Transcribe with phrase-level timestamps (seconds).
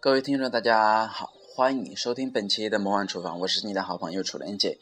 [0.00, 4.78] 各位听众，大家好，欢迎收听本期的魔幻厨房，我是你的好朋友楚莲姐。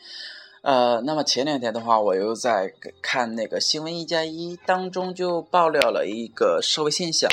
[0.62, 2.72] 呃，那么前两天的话，我又在
[3.02, 7.30] 看那个新闻一加一当中就爆料了一个社会现象，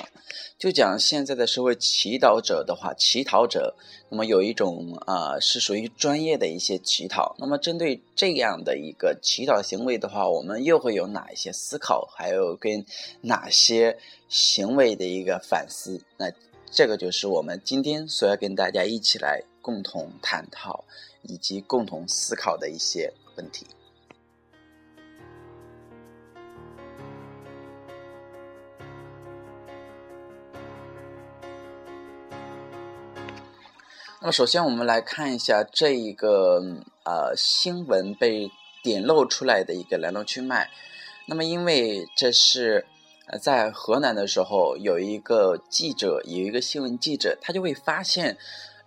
[0.57, 3.73] 就讲现在的社会乞讨者的话，乞讨者，
[4.09, 12.85] 那么有一种呃是属于专业的一些乞讨，那么针对这样的一个乞讨行为的话，我们又会有哪一些思考，还有跟
[13.21, 16.01] 哪些行为的一个反思？
[16.17, 16.29] 那
[16.71, 20.85] 这个就是我们今天所要跟大家一起来共同探讨
[21.21, 23.13] 以及共同思考的一些。
[23.35, 23.65] 问题。
[34.19, 36.61] 那么，首先我们来看一下这一个
[37.03, 38.51] 呃新闻被
[38.83, 40.69] 点露出来的一个来龙去脉。
[41.25, 42.85] 那么，因为这是
[43.39, 48.37] 在河南的时候，有一个记者，有一个新闻记者，他就会发现。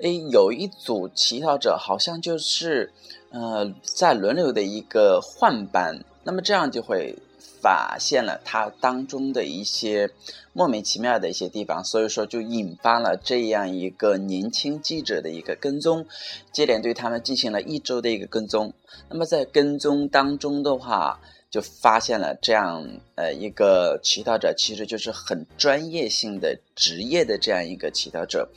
[0.02, 2.92] 哎，有一组乞讨者好像就是，
[3.30, 7.16] 呃，在轮流的一个换班，那么这样就会
[7.62, 10.10] 发现了他当中的一些
[10.52, 16.04] 莫名其妙的一些地方，所以说就引发了这样一个年轻记者的一个跟踪，
[16.52, 18.72] 接连对他们进行了一周的一个跟踪。
[19.08, 21.20] 那么在跟踪当中的话，
[21.54, 28.48] 就发现了这样呃一个乞讨者，其实就是很专业性的职业的这样一个乞讨者。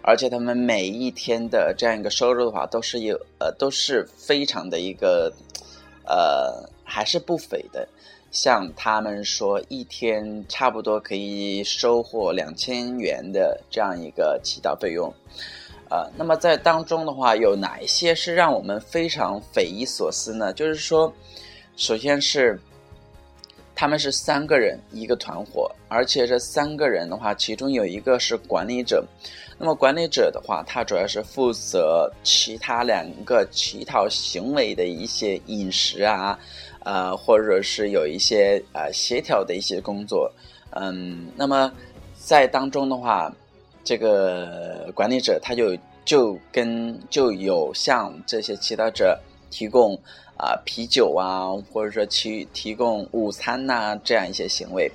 [0.00, 5.30] 而且他们每一天的这样一个收入的话，都是有呃都是非常的一个
[6.06, 7.86] 呃还是不菲的。
[8.30, 15.12] 像他们说一天差不多可以收获两千元的这样一个乞讨费用，
[15.90, 20.50] 呃，那么在当中的话，有哪一些是让我们非常匪夷所思呢？
[20.54, 21.12] 就是说，
[21.78, 22.60] 首先是。
[23.80, 29.06] 他们是三个人一个团伙，而且这三个人的话，其中有一个是管理者。
[29.56, 36.36] 那么管理者的话，他主要是负责其他两个乞讨行为的一些饮食啊，
[36.80, 40.28] 呃，或者是有一些呃协调的一些工作。
[40.70, 41.72] 嗯，那么
[42.16, 43.32] 在当中的话，
[43.84, 49.16] 这个管理者他就就跟就有向这些乞讨者
[49.50, 49.98] 提供。
[50.40, 54.88] 啊，啤酒啊，或者说提提供午餐呐，这样一些行为，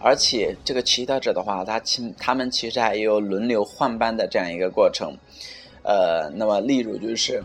[0.00, 5.14] 而且这个乞讨者的话，他其他们其实还有轮流换班的这样一个过程。
[5.82, 7.44] 呃，那么例如就是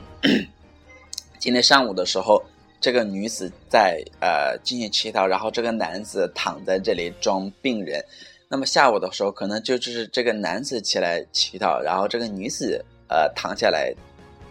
[1.37, 2.41] 今天上午的时候，
[2.79, 8.01] 这个女子在呃进行乞讨，然后这个男子躺在这里装病人。
[8.47, 13.93] 那么下午的时候，可能就是这个男子起来乞讨，然后这个女子呃躺下来。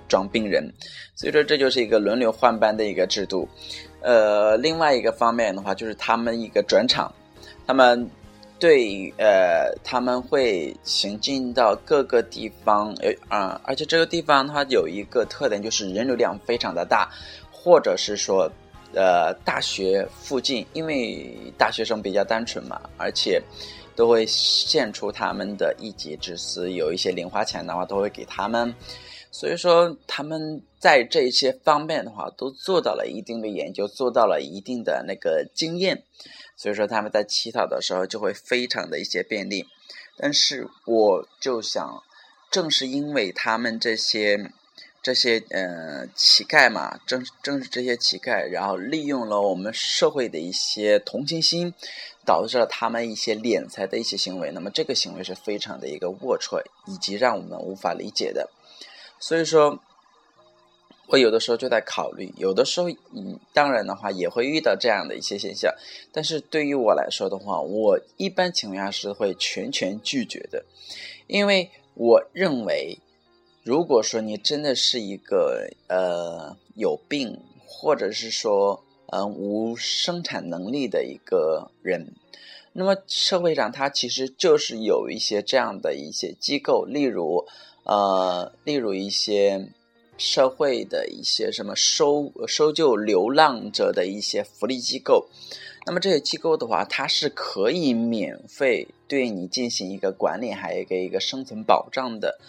[0.08, 0.72] 装病人，
[1.14, 3.48] 所以说这就是一个轮流换班的一个制度。
[4.00, 7.10] 呃，另外一个方面的话，就是他们一个转场，
[7.66, 8.08] 他们
[8.58, 17.10] 对呃他们会行进到各个地方，呃啊，而且这个地方它有一个特点，就是人流量非常的大，
[17.50, 18.50] 或者是说
[18.94, 23.42] 呃大学附近，因为大学生比较单纯嘛，而且
[23.96, 28.74] 都会献出他们的一己之私，有一些零花钱的话都会给他们。
[29.34, 36.04] 所以说，他们在这些方面的话，都做到了一定的研究，做到了一定的那个经验。
[36.56, 39.66] 所以说，他们在乞讨的时候就会非常的一些便利。
[40.16, 42.00] 但是，我就想，
[42.48, 44.52] 正是因为他们这些
[45.02, 51.74] 这些呃乞丐嘛，正正是这些乞丐，然后利用了我们社会的一些同情心，
[52.24, 54.52] 导致了他们一些敛财的一些行为。
[54.52, 58.48] 那么，这个行为是非常的一个龌龊，以及让我们无法理解的。
[59.18, 59.78] 所以说，
[61.08, 65.74] 我有的时候就在考虑，有的时候，嗯，当然的话也会遇到这样的一些现象，
[66.12, 70.64] 但是对于我来说的话，我一般情况下是会全权拒绝的，
[71.26, 72.98] 因为我认为，
[73.62, 82.14] 如果说你真的是一个呃有病，或者是说嗯无生产能力的一个人，
[82.74, 87.46] 那么社会上它其实就是有一些这样的一些机构，例如。
[87.86, 89.68] 呃，例如一些
[90.16, 95.28] 社会的一些什么收收救流浪者的一些福利机构，
[95.84, 102.40] 那么这些机构的话，它是可以免费对你进行一个管理，还有一个一个生存保障的。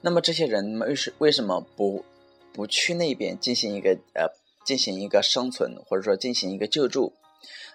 [0.00, 2.04] 那么这些人为什为什么不
[2.52, 4.28] 不去那边进行一个呃
[4.64, 7.12] 进行一个生存，或者说进行一个救助？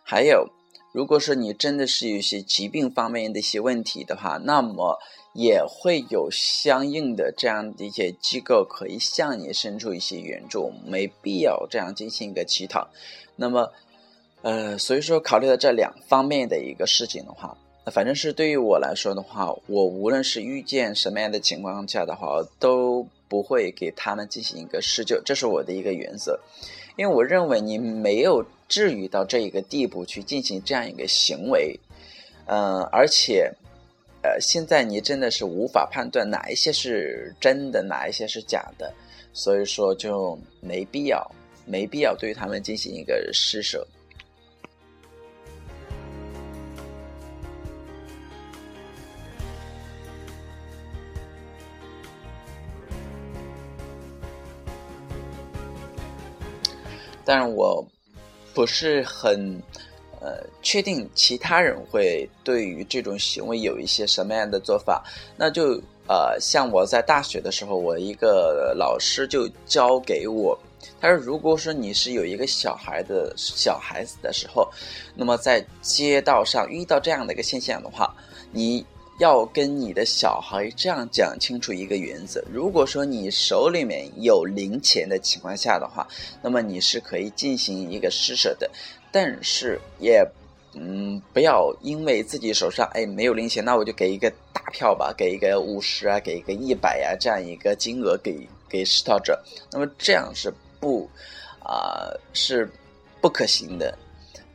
[0.03, 0.47] 还有，
[0.93, 4.97] 如果说你真的是有一些疾病方面的一些问题的话，那么。
[5.35, 12.87] 也会有相应的这样的一些机构可以向你伸出一些援助，没必要这样进行一个乞讨。
[13.35, 13.71] 那么，
[14.43, 17.57] 呃，所以说考虑到这两方面的一个事情的话，
[17.91, 26.39] 反正是对于我来说的话，我无论是遇见什么样的情况下的话，都不会给他们进行一个施救，这是我的一个原则。
[26.95, 31.79] 因为我认为你没有至于到这一个地步去进行这样一个行为，
[32.45, 33.51] 嗯，而且，
[34.21, 38.93] 呃，现在你真的是无法判断哪一些是真的，哪一些是假的，
[39.33, 41.29] 所以说就没必要，
[41.65, 43.85] 没必要对他们进行一个施舍。
[57.25, 57.85] 但是我
[58.53, 59.61] 不是很
[60.21, 65.03] 呃确定其他人会对于这种行为有一些什么样的做法。
[65.37, 70.57] 那就呃像我在大学的时候，我一个老师就教给我，
[71.01, 74.69] 他说如果说你是有一个小孩的小孩子的时候，
[75.15, 78.15] 那么在街道上遇到这样的一个现象的话，
[78.51, 78.85] 你。
[79.19, 86.07] 要跟你的小孩这样讲清楚一个原则：如果说你手里面有零钱的情况下的话，
[86.41, 88.69] 那么你是可以进行一个施舍的，
[89.11, 90.25] 但是也，
[90.73, 99.39] 嗯，不要因为自己手上哎没有零钱，那我就给一个大票吧，给一个五十啊，给一个一百呀，这样一个金额给给施道者，
[99.71, 101.07] 那么这样是不，
[101.59, 102.67] 啊是
[103.21, 103.95] 不可行的，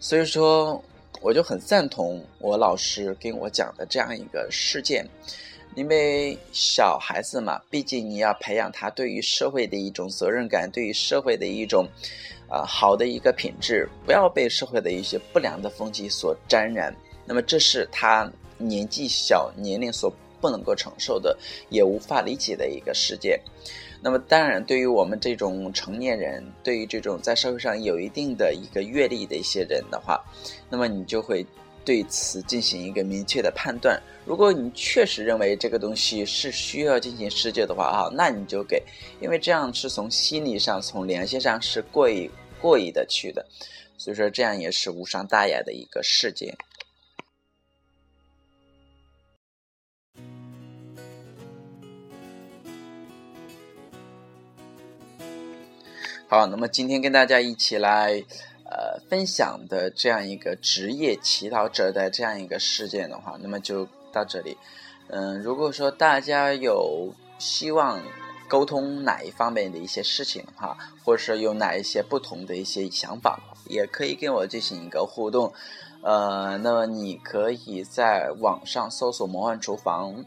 [0.01, 0.83] 所以说。
[1.21, 5.07] 我就很赞同我老师跟我讲的这样一个事件，
[5.75, 11.87] 因为小孩子嘛，毕竟你要培养他对于社会的一种责任感，对于社会的一种，
[12.49, 16.95] 啊好的一个品质，不要被社会的一些不良的风气所沾染。
[17.27, 21.37] 那么这是他年纪小、年龄所不能够承受的，
[21.69, 23.41] 也无法理解的一个事件。
[24.01, 30.23] 那么，当然，对于我们这种成年人，对于这种在社会上有一定的一个阅历的一些人的话，
[30.71, 31.45] 那么你就会
[31.85, 34.01] 对此进行一个明确的判断。
[34.25, 38.83] 如果你确实认为这个东西是需要进行施救的话啊，那你就给，
[39.21, 42.31] 因为这样是从心理上、从联系上是过意
[42.61, 43.45] 过意的去的，
[43.97, 46.57] 所以说这样也是无伤大雅的一个事件。
[56.31, 58.23] 好，那么今天跟大家一起来，
[58.65, 64.55] 呃，分享的这样一个职业乞讨者的这样一个事件的话，那么就到这里。
[65.07, 68.03] 嗯，如果说大家有希望
[68.47, 75.55] 沟通哪一方面的一些事情的话，或者是有哪一些不同的一些想法，也可以跟我进行一个互动。
[76.03, 80.27] 呃，那么你可以在网上搜索“魔幻厨房”。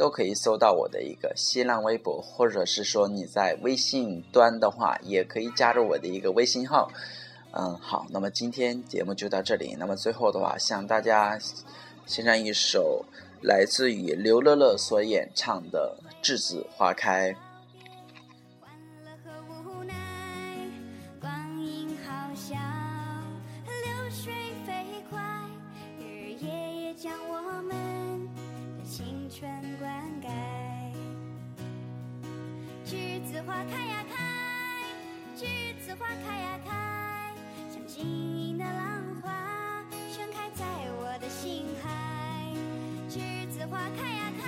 [0.00, 6.90] 都可以搜到我的一个新浪微博，或者是说你在微信端的话，也可以加入我的一个微信号。
[7.52, 9.76] 嗯，好，那么今天节目就到这里。
[9.78, 11.38] 那么最后的话，向大家
[12.06, 13.04] 献上一首
[13.42, 17.32] 来自于刘乐乐所演唱的《栀子花开》。
[33.46, 34.16] 花开呀开，
[35.36, 37.34] 栀子花开呀开，
[37.72, 41.88] 像晶莹的浪花盛开在我的心海。
[43.08, 44.44] 栀子花开呀开，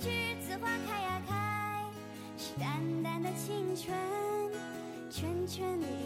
[0.00, 1.84] 栀子花开呀开，
[2.36, 3.96] 是淡淡的青春，
[5.10, 6.01] 圈圈。